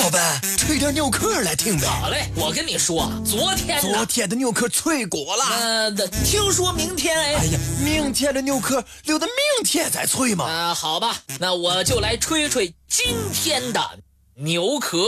[0.00, 1.86] 老板，吹点牛壳来听呗。
[1.86, 5.44] 好嘞，我跟你说，昨天昨天的牛壳脆骨了。
[5.60, 5.90] 呃，
[6.24, 7.34] 听说明天哎。
[7.34, 10.46] 哎呀，明天的牛壳留到明天再吹嘛。
[10.46, 13.98] 啊，好吧，那我就来吹吹今天的
[14.36, 15.06] 牛壳。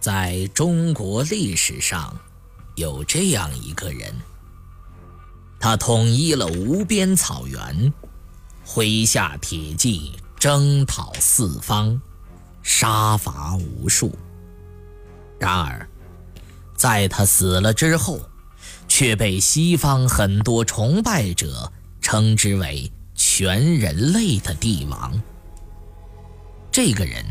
[0.00, 2.18] 在中国历史上，
[2.76, 4.10] 有这样一个人。
[5.68, 7.92] 他统一了无边草原，
[8.66, 12.00] 麾下铁骑征讨四方，
[12.62, 14.16] 杀伐无数。
[15.38, 15.86] 然而，
[16.74, 18.18] 在他死了之后，
[18.88, 25.20] 却被西方很多崇拜者称之为全人类的帝王。
[26.72, 27.22] 这个人，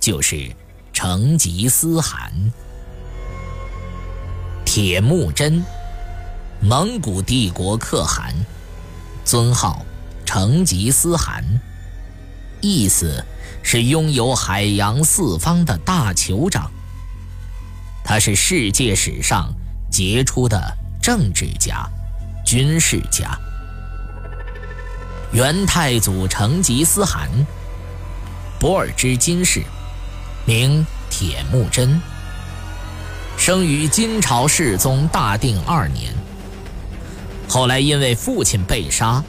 [0.00, 0.50] 就是
[0.94, 2.32] 成吉思汗，
[4.64, 5.62] 铁木真。
[6.60, 8.34] 蒙古帝国可汗，
[9.24, 9.84] 尊号
[10.24, 11.44] 成吉思汗，
[12.60, 13.24] 意思
[13.62, 16.70] 是拥有海洋四方的大酋长。
[18.02, 19.52] 他是世界史上
[19.90, 21.88] 杰出的政治家、
[22.44, 23.38] 军事家。
[25.32, 27.28] 元太祖成吉思汗，
[28.58, 29.62] 博尔之金氏，
[30.46, 32.00] 名铁木真，
[33.36, 36.15] 生于金朝世宗大定二年。
[37.48, 39.22] 后来因为父亲被杀，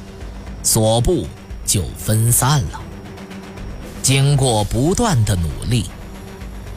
[0.64, 1.28] 所部
[1.66, 2.82] 就分散了。
[4.02, 5.86] 经过不断的努力，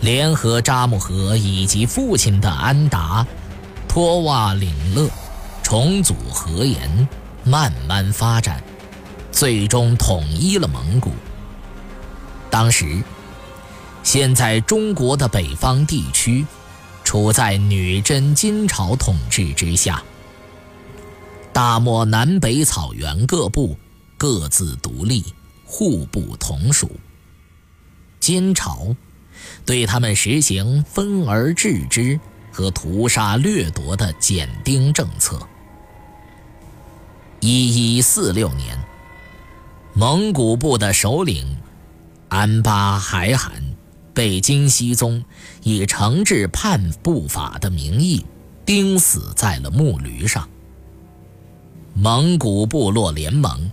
[0.01, 3.27] 联合扎木合以及父亲的安达、
[3.89, 5.09] 托瓦领勒，
[5.63, 7.09] 重组合言，
[7.45, 8.63] 慢慢发展，
[9.33, 11.13] 最终统一了蒙古。
[12.51, 13.03] 当时，
[14.03, 16.45] 现在中国的北方地区，
[17.05, 20.03] 处在女真金朝统治之下。
[21.53, 23.77] 大漠南北草原各部
[24.17, 25.25] 各自独立，
[25.65, 26.91] 互不统属。
[28.21, 28.95] 金朝
[29.65, 32.19] 对他们实行分而治之
[32.53, 35.41] 和屠杀掠夺的减丁政策。
[37.41, 38.79] 一一四六年，
[39.95, 41.57] 蒙古部的首领
[42.29, 43.75] 安巴海罕
[44.13, 45.25] 被金熙宗
[45.63, 48.25] 以惩治叛不法的名义
[48.65, 50.49] 钉死在了木驴上。
[52.03, 53.71] 蒙古部落联盟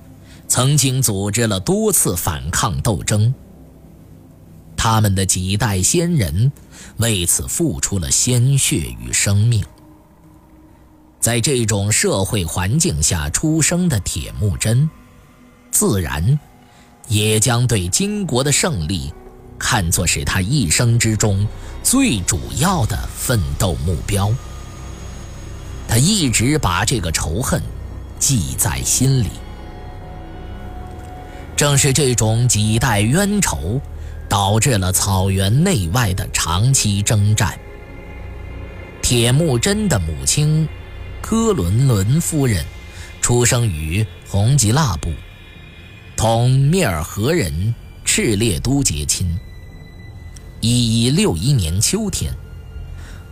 [0.49, 3.33] 曾经组织了多次反抗斗争，
[4.75, 6.51] 他们的几代先人
[6.97, 9.63] 为此付出了鲜血与生命。
[11.21, 14.89] 在这种社会环境下出生的铁木真，
[15.71, 16.37] 自然
[17.07, 19.13] 也将对金国的胜利
[19.57, 21.47] 看作是他一生之中
[21.81, 24.29] 最主要的奋斗目标。
[25.87, 27.63] 他一直把这个仇恨。
[28.19, 29.29] 记在心里。
[31.55, 33.81] 正是这种几代冤仇，
[34.29, 37.57] 导致了草原内外的长期征战。
[39.01, 40.67] 铁木真的母亲
[41.21, 42.63] 科伦伦夫人，
[43.21, 45.09] 出生于红吉腊部，
[46.15, 47.73] 同蔑尔河人
[48.03, 49.27] 赤烈都结亲。
[50.59, 52.33] 一一六一年秋天，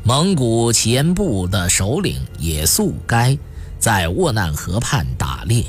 [0.04, 3.38] 蒙古前部的首领也速该。
[3.86, 5.64] 在沃难河畔打猎，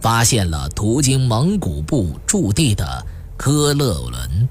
[0.00, 4.48] 发现了途经蒙古部驻地的科勒伦。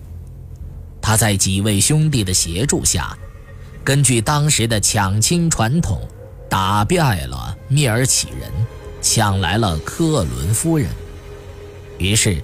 [1.02, 3.18] 他在几位兄弟的协助下，
[3.84, 6.08] 根据当时的抢亲传统，
[6.50, 8.50] 打败了蔑尔乞人，
[9.02, 10.88] 抢来了科伦夫人。
[11.98, 12.42] 于是，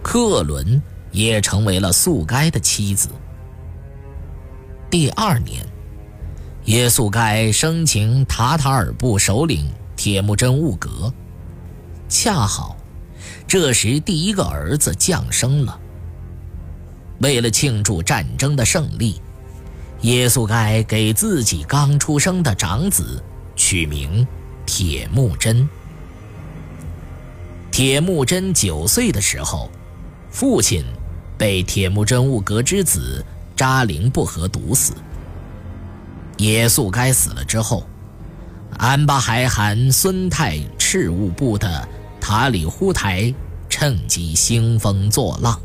[0.00, 3.08] 科伦也成为了速该的妻子。
[4.88, 5.66] 第二年。
[6.66, 11.12] 耶速该生擒塔塔尔部首领铁木真兀格，
[12.08, 12.76] 恰好
[13.46, 15.78] 这时第一个儿子降生了。
[17.20, 19.20] 为了庆祝战争的胜利，
[20.00, 23.22] 耶速该给自己刚出生的长子
[23.54, 24.26] 取名
[24.66, 25.68] 铁木真。
[27.70, 29.70] 铁木真九岁的时候，
[30.32, 30.84] 父亲
[31.38, 33.24] 被铁木真兀格之子
[33.54, 34.94] 扎陵不和毒死。
[36.38, 37.84] 耶速该死了之后，
[38.76, 41.88] 安巴海汗孙泰赤兀部的
[42.20, 43.32] 塔里忽台
[43.70, 45.58] 趁机兴风作浪，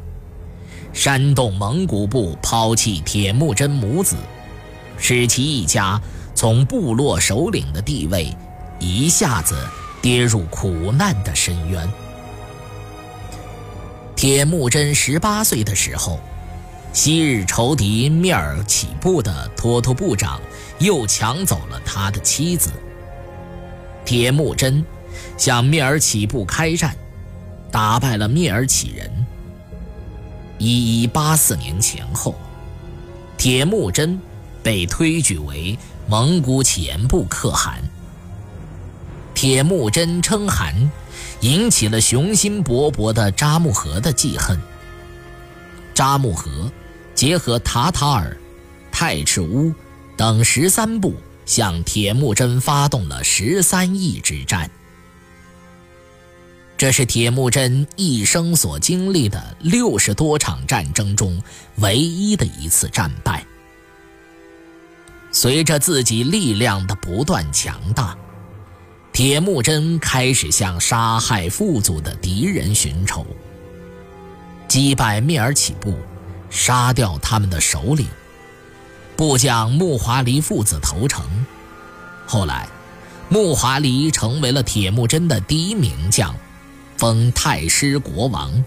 [0.94, 4.16] 煽动蒙古部抛弃铁木真母子，
[4.98, 6.02] 使其一家
[6.34, 8.34] 从部落首领的地位
[8.80, 9.58] 一下子
[10.02, 11.90] 跌入苦难的深渊。
[14.16, 16.18] 铁木真十八岁的时候。
[16.94, 20.42] 昔日仇敌蔑尔乞部的托托部长
[20.80, 22.72] 又抢走了他的妻子。
[24.04, 24.86] 铁木真
[25.38, 26.96] 向蔑尔乞部开战，
[27.72, 29.10] 打败了蔑尔乞人。
[30.58, 32.36] 一一八四年前后，
[33.38, 34.20] 铁木真
[34.62, 35.78] 被推举为
[36.08, 37.82] 蒙古乞颜部可汗。
[39.34, 40.92] 铁木真称汗，
[41.40, 44.60] 引起了雄心勃勃的扎木合的记恨。
[45.94, 46.72] 扎木合
[47.14, 48.36] 结合塔塔尔、
[48.92, 49.74] 太赤乌
[50.18, 51.16] 等十三部，
[51.46, 54.70] 向铁木真发动了十三翼之战。
[56.78, 61.40] 这是铁木真一生所经历的六十多场战争中
[61.76, 63.46] 唯一的一次战败。
[65.32, 68.18] 随着自己力量的不断强大，
[69.14, 73.26] 铁木真开始向杀害父祖的敌人寻仇。
[74.68, 75.96] 击败蔑尔乞部，
[76.52, 78.06] 杀掉他们的首领，
[79.16, 81.26] 部将木华黎父子投诚。
[82.28, 82.68] 后来，
[83.30, 86.36] 木华黎成为了铁木真的第一名将，
[86.98, 88.64] 封太师国王，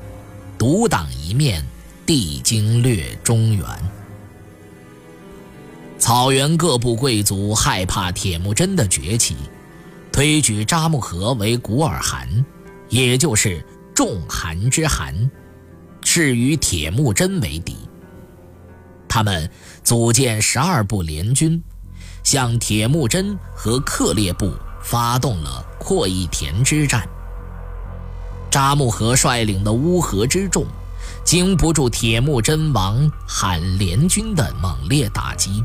[0.58, 1.64] 独当一面，
[2.04, 3.64] 地经略中原。
[5.98, 9.36] 草原各部贵族害怕铁木真的崛起，
[10.10, 12.28] 推举扎木合为古尔汗，
[12.88, 13.64] 也就是
[13.94, 15.14] 众汗之汗。
[16.16, 17.76] 是与铁木真为敌。
[19.08, 19.50] 他们
[19.82, 21.60] 组建十二部联军，
[22.22, 27.04] 向铁木真和克烈部发动了阔义田之战。
[28.48, 30.64] 扎木合率领的乌合之众，
[31.24, 35.64] 经不住铁木真王罕联军的猛烈打击，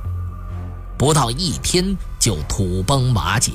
[0.97, 3.51] 不到一天就土崩瓦解。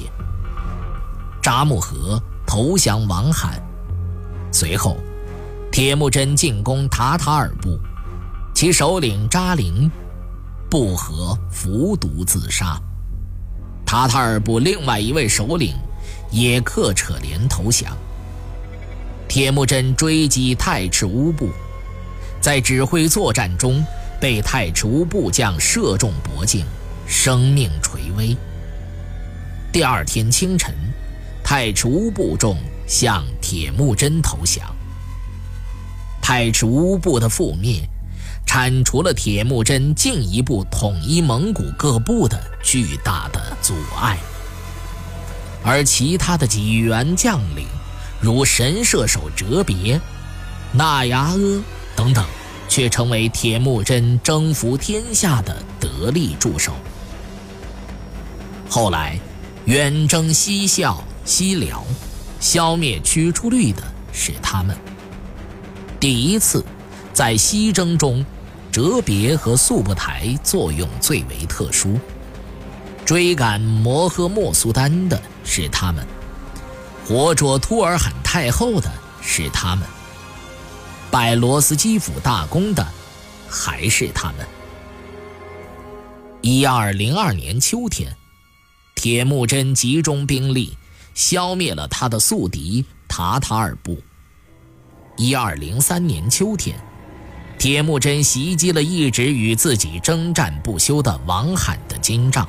[1.43, 3.61] 扎木合投降王罕，
[4.52, 4.96] 随后。
[5.75, 7.76] 铁木真进攻塔塔尔部，
[8.55, 9.91] 其首领扎陵
[10.71, 12.81] 不和服毒自杀。
[13.85, 15.75] 塔塔尔部另外一位首领
[16.31, 17.93] 也克扯连投降。
[19.26, 21.49] 铁木真追击太赤乌部，
[22.41, 23.85] 在指挥作战中
[24.20, 26.65] 被太赤乌部将射中脖颈，
[27.05, 28.37] 生命垂危。
[29.73, 30.73] 第二天清晨，
[31.43, 32.56] 太赤乌部众
[32.87, 34.73] 向铁木真投降。
[36.26, 37.87] 太赤乌部的覆灭，
[38.47, 44.19] 铲除了铁木真进一步统一蒙古各部的巨大的阻碍，
[45.62, 47.67] 而其他的几员将领，
[48.23, 50.00] 如神射手哲别、
[50.73, 51.35] 纳牙阿
[51.94, 52.25] 等等，
[52.70, 56.73] 却成为铁木真征服天下的得力助手。
[58.70, 59.19] 后来，
[59.67, 61.85] 远征西校、西辽，
[62.41, 64.75] 消灭驱逐率的是他们。
[66.05, 66.62] 第一次，
[67.15, 68.23] 在西征中，
[68.71, 71.99] 哲别和速不台作用最为特殊。
[73.06, 76.06] 追赶摩诃末苏丹的是他们，
[77.06, 78.93] 活捉突尔罕太后的
[79.23, 79.89] 是他们，
[81.11, 82.87] 拜罗斯基辅大公的
[83.49, 84.47] 还是他们。
[86.43, 88.15] 一二零二年秋天，
[88.95, 90.77] 铁木真集中兵力，
[91.15, 93.97] 消灭了他的宿敌塔塔尔部。
[95.17, 96.77] 一二零三年秋天，
[97.57, 102.49] 铁木真袭击了一直与自己征战不休的王罕的金帐，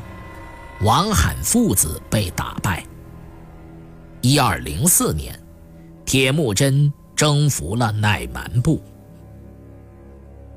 [0.82, 2.84] 王罕父子被打败。
[4.22, 5.40] 一二零四年，
[6.06, 8.82] 铁木真征服了乃蛮部，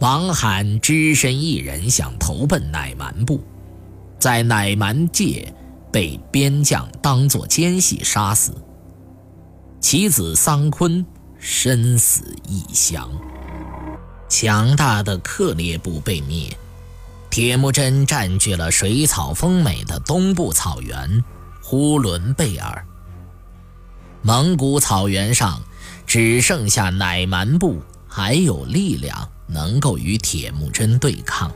[0.01, 3.39] 王罕只身一人想投奔乃蛮部，
[4.19, 5.53] 在乃蛮界
[5.93, 8.55] 被边将当作奸细杀死，
[9.79, 11.05] 其子桑坤。
[11.51, 13.11] 身死异乡，
[14.29, 16.55] 强大的克烈部被灭，
[17.31, 21.25] 铁木真占据了水草丰美的东部草原
[21.63, 22.87] 呼伦贝尔。
[24.21, 25.63] 蒙古草原上
[26.07, 31.51] 只剩下乃蛮部还有力量能够与铁木真对抗。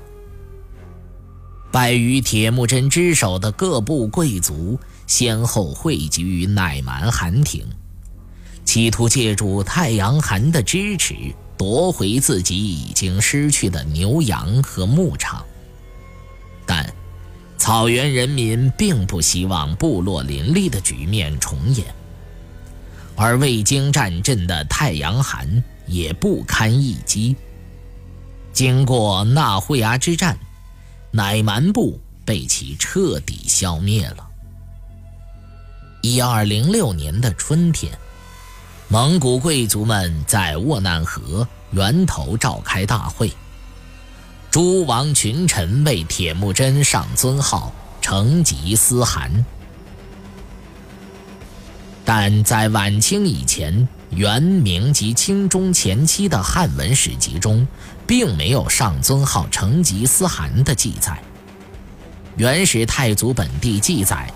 [1.70, 7.66] 败于铁木真之手的各部贵族先后汇集于乃蛮汗庭。
[8.64, 11.14] 企图借助太阳寒的支持
[11.58, 15.44] 夺回自己已经失去的牛羊和牧场，
[16.64, 16.90] 但
[17.58, 21.86] 草原人民并不希望部落林立的局面重演，
[23.14, 27.36] 而未经战阵的太阳寒也不堪一击。
[28.52, 30.38] 经过纳呼牙之战，
[31.10, 34.26] 乃蛮部被其彻底消灭了。
[36.00, 37.92] 一二零六年的春天。
[38.92, 43.32] 蒙古贵族们在沃难河源头召开大会，
[44.50, 47.72] 诸王群臣为铁木真上尊号，
[48.02, 49.46] 成吉思汗。
[52.04, 57.66] 但在晚清以前，元、明及清中前期的汉文史籍中，
[58.06, 61.18] 并没有上尊号成吉思汗的记载。
[62.36, 64.30] 元始太祖本地记载，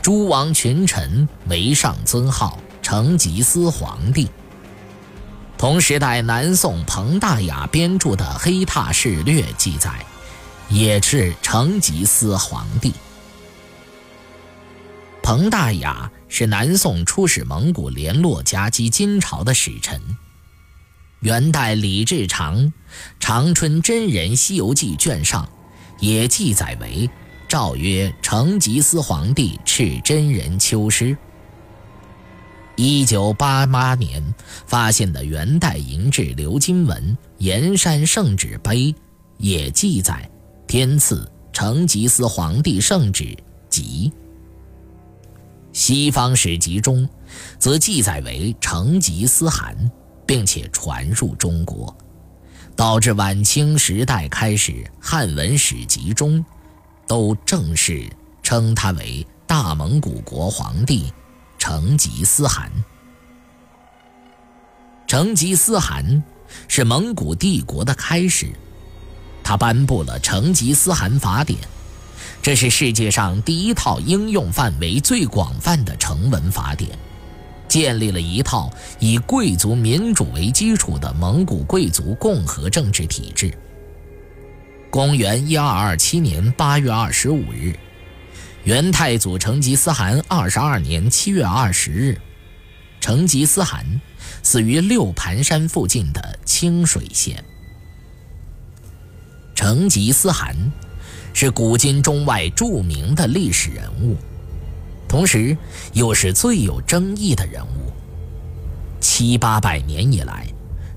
[0.00, 2.58] 诸王群臣为上尊号
[2.90, 4.26] 成吉思皇帝。
[5.58, 9.92] 同时代南宋彭大雅编著的《黑闼事略》记载，
[10.70, 12.94] 也是成吉思皇帝。
[15.22, 20.00] 彭大雅是南宋出使蒙古联络夹击金朝的使臣。
[21.20, 22.58] 元代李志长
[23.20, 25.46] 《长春真人西游记》卷上
[26.00, 27.10] 也记载为
[27.46, 31.14] 诏曰：“成吉思皇帝敕真人秋师。”
[32.80, 34.22] 一九八八年
[34.64, 36.96] 发现的元代银制鎏金文
[37.38, 38.92] 《盐山圣旨碑》
[39.38, 40.30] 也记载
[40.68, 43.36] 天赐成吉思皇帝圣旨
[43.68, 44.12] 吉。
[45.72, 47.08] 西方史籍中，
[47.58, 49.76] 则记载为成吉思汗，
[50.24, 51.92] 并且传入中国，
[52.76, 56.44] 导致晚清时代开始，汉文史籍中
[57.08, 58.08] 都正式
[58.40, 61.12] 称他为大蒙古国皇帝
[61.68, 62.72] 成吉思汗。
[65.06, 66.22] 成吉思汗
[66.66, 68.46] 是蒙古帝国的开始，
[69.44, 71.60] 他颁布了《成吉思汗法典》。
[72.40, 76.98] 这是世界上第一套应用范围最广泛的成文法典，
[77.68, 83.52] 建立了一套以贵族民主为基础的蒙古贵族共和政治体制。
[84.88, 87.78] 公元一二二七年八月二十五日，
[88.64, 92.20] 元太祖成吉思汗二十二年七月二十日，
[93.00, 93.84] 成吉思汗
[94.42, 97.42] 死于六盘山附近的清水县。
[99.54, 100.54] 成吉思汗。
[101.34, 104.16] 是古今中外著名的历史人物，
[105.06, 105.56] 同时
[105.92, 107.92] 又是最有争议的人物。
[108.98, 110.48] 七八百年以来，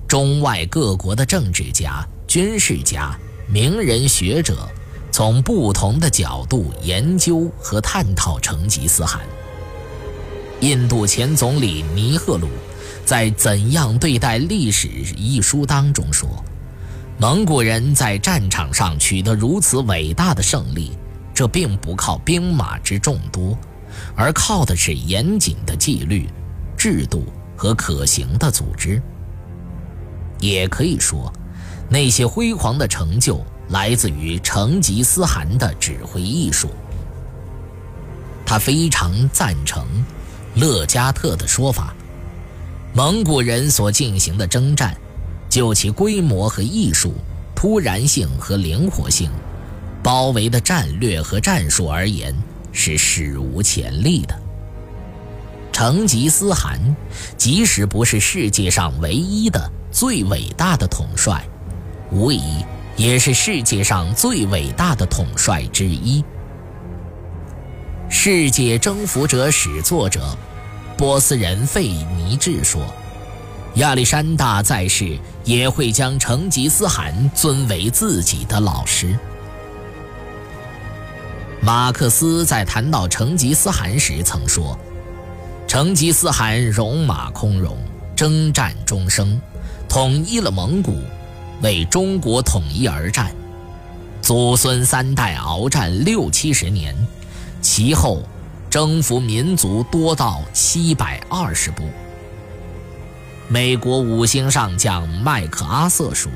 [0.07, 3.15] 中外各国的政治家、军事家、
[3.47, 4.67] 名人学者，
[5.11, 9.21] 从不同的角度研究和探讨成吉思汗。
[10.61, 12.47] 印度前总理尼赫鲁
[13.05, 16.27] 在《怎样对待历史》一书当中说。
[17.17, 20.97] 蒙古人在战场上取得如此伟大的胜利，
[21.35, 23.55] 这并不靠兵马之众多，
[24.15, 26.27] 而靠的是严谨的纪律、
[26.75, 27.25] 制度
[27.55, 28.99] 和可行的组织。
[30.39, 31.31] 也可以说，
[31.91, 36.69] 那些辉煌的成就来自于成吉思汗的指挥艺术。
[38.45, 39.85] 他非常赞成
[40.55, 41.93] 勒加特的说法：
[42.93, 44.95] 蒙古人所进行的征战。
[45.49, 47.13] 就其规模和艺术、
[47.53, 49.29] 突然性和灵活性、
[50.01, 52.33] 包围的战略和战术而言，
[52.71, 54.33] 是史无前例的。
[55.73, 56.79] 成吉思汗
[57.37, 61.45] 即使不是世界上唯一的最伟大的统帅，
[62.11, 62.63] 无疑
[63.01, 66.23] 也是世界上最伟大的统帅之一。
[68.07, 70.37] 世界征服者史作者
[70.99, 72.85] 波斯人费尼治说。
[73.75, 79.17] 亚历山大在世也会将成吉思汗尊为自己的老师。
[81.59, 84.77] 马克思在谈到成吉思汗时曾说
[85.67, 87.71] ：“成吉思汗戎马崆峒，
[88.15, 89.41] 征战终生，
[89.89, 90.99] 统一了蒙古，
[91.61, 93.33] 为中国统一而战，
[94.21, 96.95] 祖孙三代鏖战六七十年，
[97.61, 98.23] 其后
[98.69, 101.83] 征服民族多到七百二十部。”
[103.47, 106.31] 美国五星上将麦克阿瑟说：“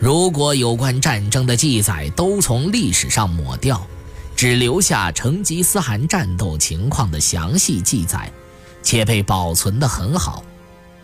[0.00, 3.86] 如果有关战争的记载都从历史上抹掉，
[4.34, 8.28] 只留下成吉思汗战斗情况的详细记载，
[8.82, 10.42] 且被保存得很好，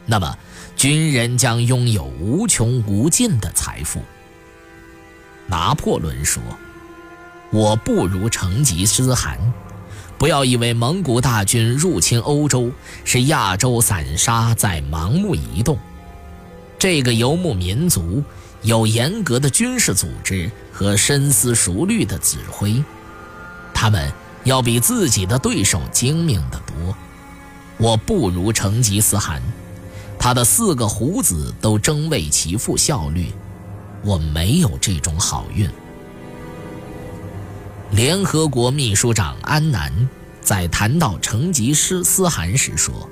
[0.07, 0.37] 那么
[0.77, 4.01] 军人将拥有无穷无尽的财富。”
[5.49, 6.43] 拿破仑说
[7.51, 9.39] ：“我不如成吉思汗。”
[10.19, 12.73] 不要以为蒙古大军入侵欧洲
[13.05, 15.79] 是亚洲散沙在盲目移动，
[16.79, 18.25] 这个游牧民族
[18.63, 22.83] 有严格的军事组织和深思熟虑的指挥，
[23.75, 24.11] 他们
[24.45, 26.97] 要比自己的对手精明得多。
[27.77, 29.43] 我不如成吉思汗，
[30.27, 33.33] 他的四个胡子都争为其父效力，
[34.03, 35.71] 我没有这种好运。
[37.93, 39.93] 联合国秘书长安南
[40.41, 43.09] 在谈到成吉思汗时说：“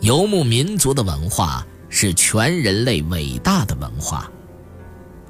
[0.00, 4.26] 游牧民族的文化是全人类伟大的文化。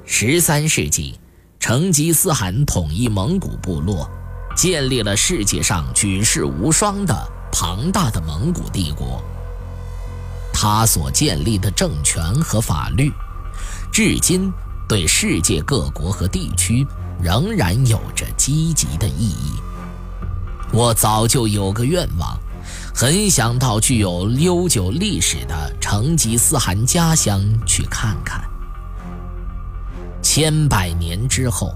[0.05, 1.19] 十三世纪，
[1.59, 4.09] 成吉思汗统一蒙古部落，
[4.55, 7.13] 建立了世界上举世无双的
[7.51, 9.21] 庞大的蒙古帝国。
[10.63, 13.11] 他所建立的政权和法律，
[13.91, 14.49] 至今
[14.87, 16.87] 对世界各国和地区
[17.21, 19.59] 仍然有着积极的意义。
[20.71, 22.39] 我早就有个愿望，
[22.95, 28.41] 很想到具有悠久历史的成吉思汗家乡去看看。
[30.21, 31.75] 千百年之后，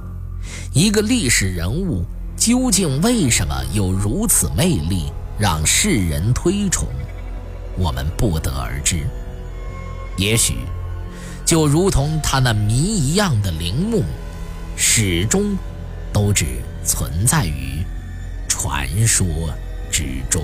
[0.72, 2.06] 一个历史人物
[2.38, 6.88] 究竟为什么有如此魅力，让世人推崇？
[7.78, 9.08] 我们不得而知。
[10.18, 10.56] 也许，
[11.46, 14.04] 就如同他那谜一样的陵墓，
[14.76, 15.56] 始终
[16.12, 16.46] 都只
[16.84, 17.84] 存在于
[18.48, 19.26] 传说
[19.92, 20.44] 之中。